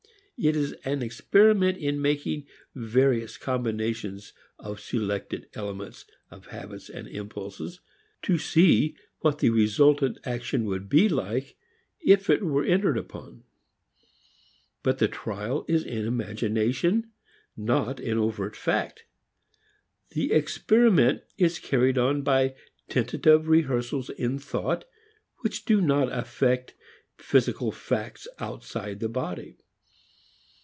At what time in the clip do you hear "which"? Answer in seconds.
25.41-25.65